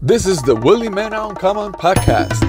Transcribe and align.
This 0.00 0.26
is 0.26 0.40
the 0.42 0.54
Willie 0.54 0.88
Man 0.88 1.12
Uncommon 1.12 1.72
podcast. 1.72 2.40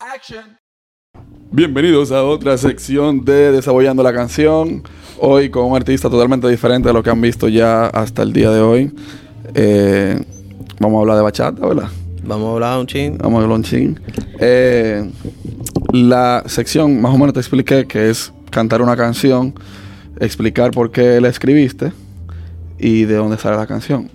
Action. 0.00 0.58
Bienvenidos 1.52 2.10
a 2.10 2.24
otra 2.24 2.58
sección 2.58 3.24
de 3.24 3.52
Desabollando 3.52 4.02
la 4.02 4.12
canción. 4.12 4.82
Hoy 5.20 5.48
con 5.48 5.66
un 5.66 5.76
artista 5.76 6.10
totalmente 6.10 6.48
diferente 6.48 6.88
de 6.88 6.92
lo 6.92 7.04
que 7.04 7.10
han 7.10 7.20
visto 7.20 7.46
ya 7.46 7.86
hasta 7.86 8.22
el 8.22 8.32
día 8.32 8.50
de 8.50 8.60
hoy. 8.60 8.92
Eh, 9.54 10.20
vamos 10.80 10.98
a 10.98 11.00
hablar 11.02 11.16
de 11.18 11.22
bachata, 11.22 11.64
¿verdad? 11.64 11.88
Vamos 12.24 12.48
a 12.48 12.52
hablar 12.54 12.80
un 12.80 12.86
ching. 12.88 13.16
Vamos 13.18 13.38
a 13.38 13.42
hablar 13.44 13.58
un 13.58 13.62
ching. 13.62 14.00
Eh, 14.40 15.08
la 15.92 16.42
sección, 16.46 17.00
más 17.00 17.14
o 17.14 17.18
menos 17.18 17.32
te 17.32 17.38
expliqué 17.38 17.86
que 17.86 18.10
es 18.10 18.32
cantar 18.50 18.82
una 18.82 18.96
canción, 18.96 19.54
explicar 20.18 20.70
por 20.70 20.90
qué 20.90 21.20
la 21.20 21.28
escribiste 21.28 21.92
y 22.78 23.04
de 23.04 23.14
dónde 23.14 23.38
sale 23.38 23.56
la 23.56 23.66
canción. 23.66 24.10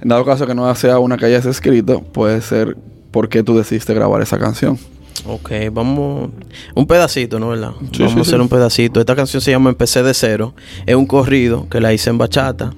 En 0.00 0.08
dado 0.08 0.24
caso 0.24 0.46
que 0.46 0.54
no 0.54 0.74
sea 0.74 0.98
una 0.98 1.16
que 1.16 1.26
hayas 1.26 1.44
escrito, 1.46 2.00
puede 2.00 2.40
ser 2.40 2.76
por 3.10 3.28
qué 3.28 3.42
tú 3.42 3.56
decidiste 3.56 3.92
grabar 3.92 4.22
esa 4.22 4.38
canción. 4.38 4.78
Ok, 5.26 5.50
vamos. 5.72 6.30
Un 6.74 6.86
pedacito, 6.86 7.38
¿no? 7.38 7.50
¿Verdad? 7.50 7.72
Sí, 7.92 7.98
vamos 7.98 8.12
sí, 8.12 8.18
a 8.18 8.22
hacer 8.22 8.34
sí. 8.36 8.40
un 8.40 8.48
pedacito. 8.48 9.00
Esta 9.00 9.14
canción 9.14 9.42
se 9.42 9.50
llama 9.50 9.70
Empecé 9.70 10.02
de 10.02 10.14
cero. 10.14 10.54
Es 10.86 10.94
un 10.94 11.06
corrido 11.06 11.68
que 11.68 11.80
la 11.80 11.92
hice 11.92 12.08
en 12.08 12.18
bachata. 12.18 12.72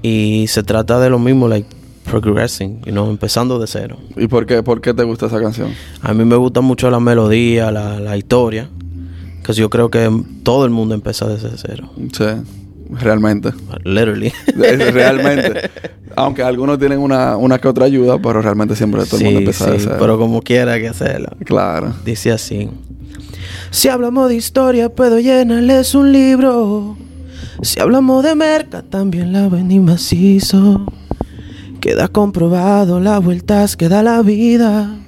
Y 0.00 0.46
se 0.48 0.62
trata 0.62 0.98
de 1.00 1.10
lo 1.10 1.18
mismo, 1.18 1.48
like 1.48 1.68
progressing, 2.04 2.82
you 2.82 2.92
know, 2.92 3.08
empezando 3.08 3.58
de 3.58 3.66
cero. 3.66 3.98
¿Y 4.16 4.26
por 4.26 4.46
qué, 4.46 4.62
por 4.62 4.80
qué 4.80 4.94
te 4.94 5.04
gusta 5.04 5.26
esa 5.26 5.40
canción? 5.40 5.72
A 6.00 6.12
mí 6.14 6.24
me 6.24 6.36
gusta 6.36 6.60
mucho 6.60 6.90
la 6.90 6.98
melodía, 6.98 7.70
la, 7.70 8.00
la 8.00 8.16
historia. 8.16 8.68
Que 9.44 9.52
yo 9.52 9.68
creo 9.70 9.90
que 9.90 10.10
todo 10.42 10.64
el 10.64 10.70
mundo 10.70 10.94
empieza 10.94 11.26
desde 11.26 11.50
cero. 11.56 11.90
Sí, 12.12 12.24
realmente. 12.90 13.50
Literally. 13.84 14.32
Realmente. 14.92 15.70
Aunque 16.14 16.42
algunos 16.42 16.78
tienen 16.78 16.98
una, 17.00 17.36
una 17.36 17.58
que 17.58 17.66
otra 17.68 17.86
ayuda, 17.86 18.18
pero 18.20 18.40
realmente 18.42 18.76
siempre 18.76 19.04
todo 19.04 19.16
el 19.18 19.24
mundo 19.24 19.38
Sí, 19.40 19.44
empieza 19.44 19.64
sí, 19.72 19.78
cero. 19.84 19.96
pero 19.98 20.18
como 20.18 20.42
quiera 20.42 20.78
que 20.78 20.88
hacerlo. 20.88 21.28
Claro. 21.44 21.92
Dice 22.04 22.30
así. 22.30 22.68
Si 23.70 23.88
hablamos 23.88 24.28
de 24.28 24.36
historia, 24.36 24.90
puedo 24.90 25.18
llenarles 25.18 25.94
un 25.94 26.12
libro. 26.12 26.96
Si 27.62 27.80
hablamos 27.80 28.22
de 28.22 28.34
merca, 28.34 28.82
también 28.82 29.32
la 29.32 29.48
vendí 29.48 29.80
macizo. 29.80 30.84
Queda 31.80 32.06
comprobado 32.08 33.00
las 33.00 33.22
vueltas 33.24 33.76
que 33.76 33.88
da 33.88 34.02
la 34.02 34.22
vida. 34.22 34.98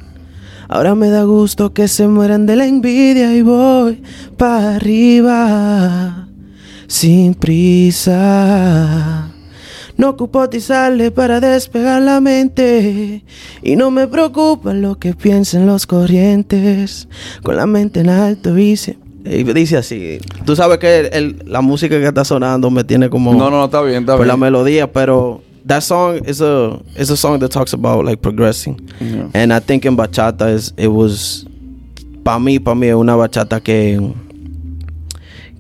Ahora 0.75 0.97
me 0.97 1.09
da 1.09 1.23
gusto 1.23 1.73
que 1.73 1.87
se 1.87 2.09
mueran 2.09 2.47
de 2.47 2.57
la 2.57 2.67
envidia 2.67 3.33
y 3.33 3.43
voy 3.43 4.03
para 4.37 4.75
arriba. 4.75 6.27
Sin 6.89 7.35
prisa. 7.35 9.29
No 9.97 10.09
ocupo 10.11 10.49
tizarle 10.51 11.13
para 11.13 11.39
despegar 11.39 12.03
la 12.03 12.21
mente. 12.21 13.23
Y 13.63 13.77
no 13.77 13.93
me 13.93 14.09
preocupa 14.09 14.75
lo 14.75 14.99
que 14.99 15.15
piensen 15.15 15.65
los 15.65 15.87
corrientes. 15.87 17.07
Con 17.45 17.55
la 17.57 17.67
mente 17.67 18.01
en 18.01 18.09
alto 18.11 18.53
dice. 18.53 18.99
y 19.25 19.45
dice 19.45 19.77
así. 19.77 20.19
Tú 20.45 20.57
sabes 20.57 20.79
que 20.79 20.99
el- 21.03 21.11
el- 21.15 21.43
la 21.47 21.61
música 21.61 22.01
que 22.01 22.07
está 22.09 22.25
sonando 22.25 22.69
me 22.73 22.83
tiene 22.83 23.09
como. 23.09 23.33
No, 23.33 23.49
no, 23.49 23.65
está 23.67 23.81
bien, 23.81 24.01
está 24.03 24.17
por 24.17 24.27
la 24.27 24.35
bien. 24.35 24.41
melodía, 24.41 24.93
pero. 24.93 25.41
That 25.67 25.83
song 25.83 26.21
is 26.27 26.41
a 26.43 26.79
is 26.97 27.11
a 27.11 27.17
song 27.17 27.39
that 27.41 27.51
talks 27.51 27.73
about 27.73 28.05
like 28.05 28.21
progressing, 28.21 28.79
Yeah. 29.01 29.29
and 29.33 29.53
I 29.53 29.61
think 29.61 29.87
in 29.87 29.97
bachata 29.97 30.53
is 30.53 30.75
it 30.77 30.89
was 30.89 31.47
para 32.23 32.39
mí 32.39 32.59
para 32.63 32.75
mí 32.75 32.93
una 32.93 33.17
bachata 33.17 33.63
que 33.63 33.99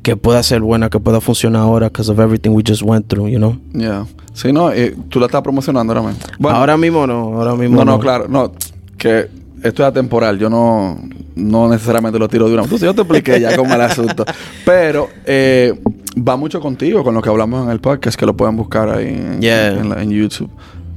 que 0.03 0.15
pueda 0.17 0.43
ser 0.43 0.61
buena, 0.61 0.91
que 0.91 1.01
pueda 1.01 1.21
funcionar 1.23 1.63
ahora 1.63 1.89
because 1.89 2.11
of 2.11 2.21
everything 2.21 2.51
we 2.51 2.63
just 2.63 2.83
went 2.83 3.09
through, 3.09 3.29
you 3.29 3.39
know. 3.39 3.57
Yeah. 3.73 4.05
Sí, 4.35 4.53
no, 4.53 4.71
eh, 4.71 4.95
tú 5.09 5.19
la 5.21 5.27
estás 5.27 5.41
promocionando 5.43 5.95
ahora 5.95 6.07
mismo. 6.07 6.23
Bueno, 6.39 6.59
ahora 6.59 6.77
mismo 6.77 7.07
no, 7.07 7.39
ahora 7.41 7.55
mismo 7.55 7.77
no, 7.77 7.85
no. 7.87 7.93
no, 7.93 7.99
claro, 8.01 8.29
no, 8.29 8.53
que 8.98 9.31
esto 9.64 9.83
es 9.83 9.89
atemporal, 9.89 10.39
yo 10.39 10.48
no, 10.48 10.98
no 11.35 11.69
necesariamente 11.69 12.19
lo 12.19 12.29
tiro 12.29 12.47
de 12.47 12.55
una. 12.55 12.63
Entonces 12.63 12.86
yo 12.86 12.95
te 12.95 13.01
expliqué 13.01 13.41
ya 13.41 13.57
cómo 13.57 13.75
el 13.75 13.80
asunto. 13.80 14.25
Pero 14.64 15.08
eh, 15.27 15.75
va 16.17 16.36
mucho 16.36 16.61
contigo 16.61 17.02
con 17.02 17.14
lo 17.14 17.23
que 17.23 17.29
hablamos 17.30 17.64
en 17.64 17.70
el 17.70 17.80
podcast, 17.80 18.19
que 18.19 18.27
lo 18.27 18.36
pueden 18.36 18.57
buscar 18.57 18.89
ahí 18.91 19.08
en, 19.08 19.41
Yeah. 19.41 19.69
en 19.73 19.89
la- 19.89 20.02
en 20.02 20.11
YouTube. 20.11 20.51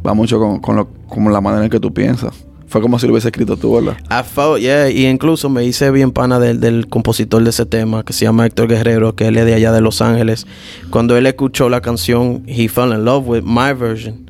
Va 0.06 0.14
mucho 0.14 0.38
con, 0.40 0.60
con, 0.60 0.76
lo, 0.76 0.88
con 1.08 1.32
la 1.34 1.42
manera 1.42 1.64
en 1.64 1.70
que 1.70 1.80
tú 1.80 1.94
piensas. 1.94 2.34
Fue 2.70 2.82
como 2.82 3.00
si 3.00 3.08
lo 3.08 3.14
hubiese 3.14 3.30
escrito 3.30 3.56
tú, 3.56 3.76
¿verdad? 3.76 3.96
I 4.12 4.24
felt, 4.30 4.60
yeah, 4.60 4.90
y 4.90 5.06
incluso 5.08 5.50
me 5.50 5.64
hice 5.64 5.90
bien 5.90 6.12
pana 6.12 6.38
del, 6.38 6.60
del 6.60 6.88
compositor 6.88 7.42
de 7.42 7.50
ese 7.52 7.66
tema 7.66 8.04
que 8.04 8.12
se 8.12 8.26
llama 8.26 8.46
Héctor 8.46 8.68
Guerrero, 8.68 9.16
que 9.16 9.28
él 9.28 9.38
es 9.38 9.46
de 9.46 9.54
allá 9.54 9.72
de 9.72 9.80
Los 9.80 10.02
Ángeles. 10.02 10.46
Cuando 10.90 11.16
él 11.16 11.26
escuchó 11.28 11.70
la 11.70 11.80
canción, 11.80 12.44
he 12.46 12.68
fell 12.68 12.92
in 12.92 13.06
love 13.06 13.26
with 13.26 13.44
my 13.44 13.72
version. 13.74 14.30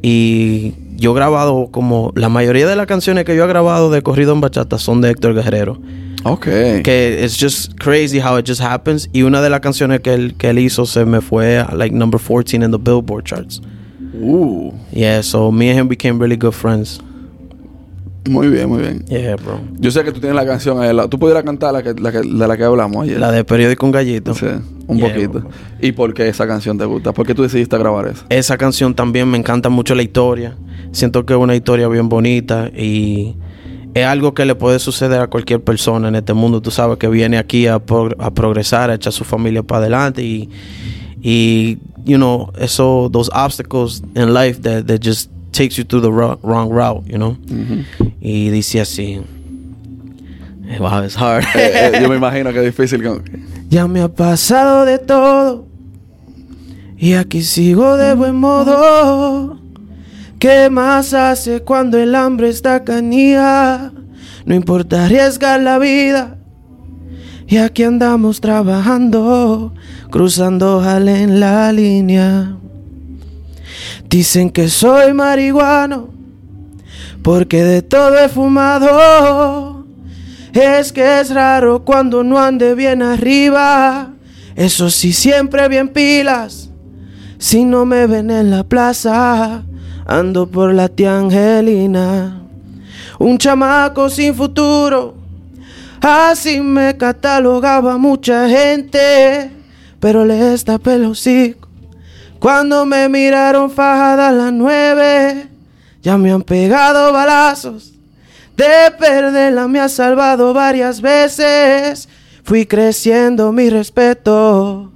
Y 0.00 0.74
yo 1.02 1.10
he 1.10 1.14
grabado 1.14 1.68
como 1.70 2.12
la 2.14 2.28
mayoría 2.28 2.66
de 2.66 2.76
las 2.76 2.86
canciones 2.86 3.24
que 3.24 3.34
yo 3.36 3.44
he 3.44 3.48
grabado 3.48 3.90
de 3.90 4.02
corrido 4.02 4.32
en 4.32 4.40
bachata 4.40 4.78
son 4.78 5.00
de 5.00 5.10
Héctor 5.10 5.34
Guerrero. 5.34 5.78
Ok. 6.24 6.44
Que 6.84 7.20
it's 7.22 7.36
just 7.38 7.74
crazy 7.78 8.20
how 8.20 8.38
it 8.38 8.46
just 8.48 8.60
happens. 8.60 9.10
Y 9.12 9.22
una 9.22 9.42
de 9.42 9.50
las 9.50 9.60
canciones 9.60 10.00
que 10.00 10.14
él, 10.14 10.34
que 10.38 10.50
él 10.50 10.60
hizo 10.60 10.86
se 10.86 11.04
me 11.04 11.20
fue 11.20 11.58
a 11.58 11.74
like 11.74 11.94
number 11.94 12.20
14 12.20 12.64
in 12.64 12.70
the 12.70 12.78
Billboard 12.78 13.24
charts. 13.24 13.60
Uh, 14.14 14.72
Yeah, 14.92 15.22
so 15.22 15.50
me 15.50 15.70
and 15.70 15.80
him 15.80 15.88
became 15.88 16.18
really 16.20 16.36
good 16.36 16.54
friends. 16.54 17.00
Muy 18.28 18.48
bien, 18.48 18.68
muy 18.68 18.80
bien. 18.80 19.04
Yeah, 19.06 19.36
bro. 19.36 19.60
Yo 19.78 19.90
sé 19.90 20.04
que 20.04 20.12
tú 20.12 20.20
tienes 20.20 20.36
la 20.36 20.46
canción 20.46 20.80
ahí. 20.80 20.96
Tú 21.08 21.18
pudieras 21.18 21.42
cantar 21.42 21.72
la 21.72 21.82
que, 21.82 21.94
la 21.94 22.12
que, 22.12 22.18
de 22.18 22.46
la 22.48 22.56
que 22.56 22.64
hablamos 22.64 23.04
ayer. 23.04 23.18
La 23.18 23.30
de 23.32 23.44
Periódico 23.44 23.84
Un 23.86 23.92
Gallito. 23.92 24.34
Sí, 24.34 24.46
un 24.86 24.98
Yeah, 24.98 25.08
poquito. 25.08 25.40
bro. 25.40 25.50
¿Y 25.80 25.92
por 25.92 26.14
qué 26.14 26.28
esa 26.28 26.46
canción 26.46 26.78
te 26.78 26.84
gusta? 26.84 27.12
¿Por 27.12 27.26
qué 27.26 27.34
tú 27.34 27.42
decidiste 27.42 27.76
grabar 27.78 28.06
eso? 28.08 28.24
Esa 28.28 28.56
canción 28.56 28.94
también 28.94 29.28
me 29.28 29.38
encanta 29.38 29.68
mucho 29.68 29.94
la 29.94 30.02
historia. 30.02 30.56
Siento 30.92 31.24
que 31.26 31.32
es 31.32 31.38
una 31.38 31.56
historia 31.56 31.88
bien 31.88 32.08
bonita 32.08 32.68
y 32.76 33.34
es 33.94 34.04
algo 34.06 34.34
que 34.34 34.44
le 34.44 34.54
puede 34.54 34.78
suceder 34.78 35.20
a 35.20 35.26
cualquier 35.26 35.60
persona 35.62 36.08
en 36.08 36.14
este 36.14 36.32
mundo. 36.34 36.62
Tú 36.62 36.70
sabes 36.70 36.98
que 36.98 37.08
viene 37.08 37.38
aquí 37.38 37.66
a, 37.66 37.74
a 37.76 38.30
progresar, 38.34 38.90
a 38.90 38.94
echar 38.94 39.12
su 39.12 39.24
familia 39.24 39.62
para 39.62 39.80
adelante 39.80 40.22
y, 40.22 40.48
y 41.22 41.78
you 42.04 42.16
know, 42.16 42.52
eso, 42.58 43.08
those 43.12 43.30
obstacles 43.34 44.02
in 44.14 44.32
life 44.32 44.60
that, 44.62 44.84
that 44.86 45.00
just 45.02 45.30
takes 45.52 45.76
you 45.76 45.84
through 45.84 46.02
the 46.02 46.10
ro- 46.10 46.38
wrong 46.42 46.70
route, 46.70 47.04
you 47.06 47.16
know. 47.18 47.36
Y 48.20 48.50
dice 48.50 48.80
así. 48.80 49.20
Wow, 50.78 51.04
it's 51.04 51.14
hard. 51.16 51.44
Eh, 51.54 51.90
eh, 51.94 51.98
yo 52.00 52.08
me 52.08 52.16
imagino 52.22 52.52
que 52.52 52.58
es 52.60 52.64
difícil. 52.76 53.02
con- 53.02 53.22
Ya 53.68 53.86
me 53.86 54.00
ha 54.00 54.08
pasado 54.08 54.84
de 54.84 54.98
todo 54.98 55.66
y 56.98 57.14
aquí 57.14 57.42
sigo 57.42 57.96
de 57.96 58.14
buen 58.14 58.36
modo. 58.36 59.58
¿Qué 60.38 60.68
más 60.70 61.14
hace 61.14 61.60
cuando 61.62 61.98
el 61.98 62.14
hambre 62.14 62.48
está 62.48 62.84
canía? 62.84 63.92
No 64.44 64.54
importa 64.54 65.04
arriesgar 65.06 65.60
la 65.60 65.78
vida. 65.78 66.36
Y 67.46 67.58
aquí 67.58 67.82
andamos 67.82 68.40
trabajando, 68.40 69.72
cruzando 70.10 70.80
jale 70.80 71.22
en 71.22 71.38
la 71.40 71.70
línea. 71.72 72.56
Dicen 74.08 74.50
que 74.50 74.68
soy 74.68 75.12
marihuano, 75.12 76.10
porque 77.22 77.62
de 77.62 77.82
todo 77.82 78.18
he 78.18 78.28
fumado. 78.28 79.86
Es 80.52 80.92
que 80.92 81.20
es 81.20 81.30
raro 81.30 81.84
cuando 81.84 82.22
no 82.22 82.38
ande 82.38 82.74
bien 82.74 83.02
arriba. 83.02 84.12
Eso 84.54 84.90
sí, 84.90 85.12
siempre 85.12 85.66
bien 85.68 85.88
pilas. 85.88 86.68
Si 87.38 87.64
no 87.64 87.86
me 87.86 88.06
ven 88.06 88.30
en 88.30 88.50
la 88.50 88.62
plaza, 88.64 89.62
ando 90.06 90.46
por 90.46 90.74
la 90.74 90.88
tía 90.88 91.18
Angelina. 91.18 92.42
Un 93.18 93.38
chamaco 93.38 94.10
sin 94.10 94.34
futuro. 94.34 95.14
Así 96.00 96.60
me 96.60 96.96
catalogaba 96.96 97.96
mucha 97.96 98.48
gente. 98.48 99.50
Pero 100.00 100.24
le 100.24 100.34
destapé 100.34 100.94
el 100.96 101.06
hocico. 101.06 101.61
Cuando 102.42 102.84
me 102.84 103.08
miraron 103.08 103.70
fajada 103.70 104.30
a 104.30 104.32
las 104.32 104.52
nueve, 104.52 105.46
ya 106.02 106.18
me 106.18 106.32
han 106.32 106.42
pegado 106.42 107.12
balazos. 107.12 107.92
De 108.56 108.90
perderla 108.98 109.68
me 109.68 109.78
ha 109.78 109.88
salvado 109.88 110.52
varias 110.52 111.00
veces. 111.00 112.08
Fui 112.42 112.66
creciendo 112.66 113.52
mi 113.52 113.70
respeto. 113.70 114.90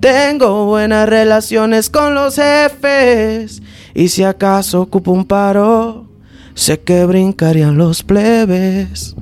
Tengo 0.00 0.66
buenas 0.66 1.08
relaciones 1.08 1.90
con 1.90 2.16
los 2.16 2.34
jefes. 2.34 3.62
Y 3.94 4.08
si 4.08 4.24
acaso 4.24 4.80
ocupo 4.82 5.12
un 5.12 5.24
paro, 5.24 6.08
sé 6.54 6.80
que 6.80 7.04
brincarían 7.04 7.78
los 7.78 8.02
plebes. 8.02 9.14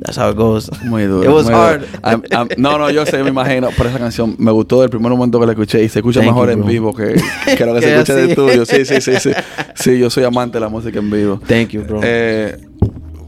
That's 0.00 0.18
how 0.18 0.30
it 0.30 0.36
goes. 0.36 0.70
Muy 0.84 1.04
duro. 1.04 1.24
It 1.28 1.34
was 1.34 1.46
muy 1.46 1.54
hard. 1.54 1.80
duro. 1.80 2.48
No, 2.56 2.78
no, 2.78 2.90
yo 2.90 3.04
sé, 3.06 3.22
me 3.22 3.30
imagino. 3.30 3.68
Por 3.76 3.86
esa 3.86 3.98
canción 3.98 4.34
me 4.38 4.50
gustó 4.52 4.80
del 4.80 4.90
primer 4.90 5.10
momento 5.10 5.38
que 5.40 5.46
la 5.46 5.52
escuché 5.52 5.82
y 5.82 5.88
se 5.88 5.98
escucha 6.00 6.20
Thank 6.20 6.30
mejor 6.32 6.48
you, 6.50 6.60
en 6.60 6.66
vivo 6.66 6.94
que, 6.94 7.20
que 7.56 7.66
lo 7.66 7.74
que 7.74 7.80
se 7.82 7.94
escucha 7.94 8.18
en 8.20 8.30
estudio. 8.30 8.64
Sí, 8.64 8.84
sí, 8.84 9.00
sí, 9.00 9.12
sí. 9.20 9.30
Sí, 9.74 9.98
yo 9.98 10.10
soy 10.10 10.24
amante 10.24 10.54
de 10.58 10.60
la 10.60 10.68
música 10.68 10.98
en 10.98 11.10
vivo. 11.10 11.40
Thank 11.46 11.68
you, 11.70 11.82
bro. 11.82 12.00
Eh, 12.02 12.56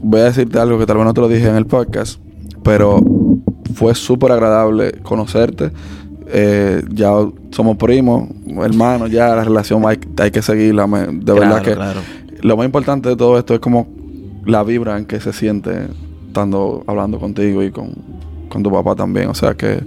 voy 0.01 0.21
a 0.21 0.25
decirte 0.25 0.59
algo 0.59 0.79
que 0.79 0.85
tal 0.85 0.97
vez 0.97 1.05
no 1.05 1.13
te 1.13 1.21
lo 1.21 1.27
dije 1.27 1.47
en 1.47 1.55
el 1.55 1.65
podcast, 1.65 2.19
pero 2.63 3.01
fue 3.73 3.95
súper 3.95 4.31
agradable 4.31 4.93
conocerte. 5.03 5.71
eh, 6.33 6.81
ya 6.89 7.11
somos 7.51 7.75
primos, 7.77 8.29
hermanos, 8.63 9.11
ya 9.11 9.35
la 9.35 9.43
relación 9.43 9.83
hay, 9.85 9.99
hay 10.17 10.31
que 10.31 10.41
seguirla. 10.41 10.87
de 10.87 11.33
verdad 11.33 11.61
que 11.61 11.73
claro. 11.73 11.99
lo 12.41 12.55
más 12.55 12.65
importante 12.65 13.09
de 13.09 13.15
todo 13.17 13.37
esto 13.37 13.53
es 13.53 13.59
como 13.59 13.87
la 14.45 14.63
vibra 14.63 14.97
en 14.97 15.05
que 15.05 15.19
se 15.19 15.33
siente 15.33 15.87
estando 16.31 16.83
hablando 16.87 17.19
contigo 17.19 17.61
y 17.61 17.71
con, 17.71 17.93
con 18.49 18.63
tu 18.63 18.71
papá 18.71 18.95
también. 18.95 19.27
O 19.29 19.35
sea 19.35 19.53
que 19.53 19.83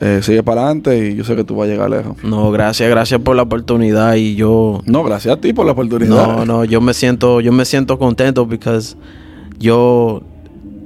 eh, 0.00 0.20
sigue 0.20 0.42
para 0.42 0.62
adelante 0.62 1.10
y 1.10 1.14
yo 1.14 1.22
sé 1.22 1.36
que 1.36 1.44
tú 1.44 1.56
vas 1.56 1.68
a 1.68 1.70
llegar 1.70 1.88
lejos. 1.88 2.16
No, 2.24 2.50
gracias, 2.50 2.90
gracias 2.90 3.20
por 3.20 3.36
la 3.36 3.42
oportunidad 3.42 4.16
y 4.16 4.34
yo 4.34 4.80
No, 4.84 5.04
gracias 5.04 5.36
a 5.36 5.40
ti 5.40 5.52
por 5.52 5.64
la 5.64 5.72
oportunidad. 5.72 6.10
No, 6.10 6.44
no, 6.44 6.64
yo 6.64 6.80
me 6.80 6.92
siento, 6.92 7.40
yo 7.40 7.52
me 7.52 7.64
siento 7.64 7.98
contento 7.98 8.44
because 8.44 8.96
yo 9.60 10.22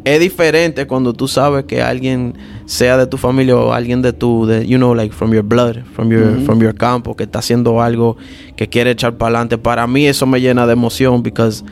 es 0.05 0.21
diferente 0.21 0.87
cuando 0.87 1.15
tú 1.15 1.27
sabes 1.27 1.65
que 1.65 1.83
alguien 1.83 2.35
sea 2.67 2.99
de 2.99 3.07
tu 3.07 3.17
familia 3.17 3.57
o 3.57 3.73
alguien 3.73 4.03
de 4.03 4.13
tu, 4.13 4.47
de, 4.47 4.67
you 4.67 4.77
know, 4.77 4.95
like 4.95 5.15
from 5.15 5.33
your 5.33 5.43
blood, 5.43 5.79
from 5.95 6.11
your, 6.11 6.43
from 6.45 6.61
your 6.61 6.75
campo, 6.75 7.17
que 7.17 7.25
está 7.25 7.39
haciendo 7.39 7.81
algo 7.81 8.17
que 8.55 8.69
quiere 8.69 8.91
echar 8.91 9.17
para 9.17 9.31
adelante. 9.31 9.57
Para 9.57 9.87
mí 9.87 10.07
eso 10.07 10.27
me 10.27 10.41
llena 10.41 10.67
de 10.67 10.75
emoción 10.75 11.23
because 11.23 11.65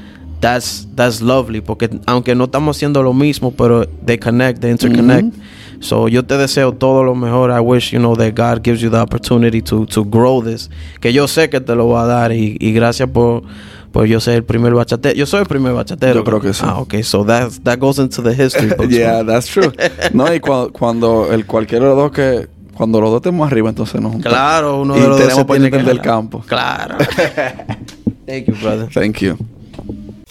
that's 0.45 0.87
that's 0.95 1.23
lovely, 1.23 1.63
porque 1.63 1.89
aunque 2.05 2.35
no 2.35 2.45
estamos 2.45 2.77
haciendo 2.77 3.03
lo 3.03 3.15
mismo, 3.15 3.51
pero 3.53 3.87
they 4.05 4.19
connect, 4.19 4.61
they 4.61 4.71
interconnect. 4.71 5.35
So 5.81 6.07
yo 6.09 6.23
te 6.23 6.37
deseo 6.37 6.73
todo 6.73 7.03
lo 7.03 7.15
mejor. 7.15 7.51
I 7.51 7.61
wish 7.61 7.93
you 7.93 7.99
know 7.99 8.15
that 8.17 8.35
God 8.35 8.63
gives 8.63 8.83
you 8.83 8.91
the 8.91 9.01
opportunity 9.01 9.63
to 9.63 9.87
to 9.87 10.05
grow 10.05 10.43
this. 10.43 10.69
Que 11.01 11.15
yo 11.15 11.27
sé 11.29 11.49
que 11.49 11.61
te 11.61 11.75
lo 11.75 11.89
va 11.89 12.03
a 12.03 12.07
dar 12.07 12.33
y, 12.33 12.59
y 12.61 12.73
gracias 12.73 13.09
por 13.09 13.43
por 13.91 14.05
yo 14.05 14.21
ser 14.21 14.35
el 14.35 14.45
primer 14.45 14.75
bachatero. 14.75 15.15
Yo 15.15 15.25
soy 15.25 15.41
el 15.41 15.47
primer 15.47 15.73
bachatero. 15.73 16.17
Yo 16.17 16.25
creo 16.25 16.41
que 16.41 16.53
sí. 16.53 16.63
Ah, 16.63 16.79
okay. 16.79 17.03
So 17.03 17.25
that 17.25 17.51
that 17.63 17.79
goes 17.79 17.99
into 17.99 18.23
the 18.23 18.35
history. 18.35 18.69
books, 18.77 18.91
yeah, 18.91 19.23
man. 19.23 19.27
that's 19.27 19.47
true. 19.47 19.73
no, 20.13 20.33
y 20.35 20.41
cuando, 20.41 20.73
cuando 20.73 21.33
el 21.33 21.47
cualquiera 21.47 21.87
de 21.87 21.91
los 21.95 21.99
dos 21.99 22.13
que 22.13 22.49
cuando 22.75 23.01
los 23.01 23.11
dos 23.11 23.21
estemos 23.21 23.47
arriba, 23.47 23.71
entonces 23.71 23.99
nos 23.99 24.13
juntamos. 24.13 24.37
Claro, 24.37 24.83
uno 24.83 24.95
de 24.95 25.09
los 25.09 25.19
dos 25.19 25.33
se 25.33 25.45
tiene 25.47 25.71
que 25.71 25.79
del 25.79 26.03
campo. 26.03 26.41
Claro. 26.47 26.99
Thank 28.27 28.47
you, 28.47 28.55
brother. 28.61 28.89
Thank 28.93 29.21
you. 29.21 29.39